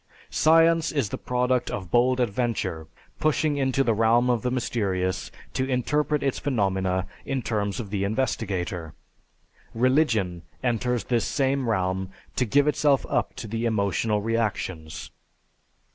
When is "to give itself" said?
12.35-13.05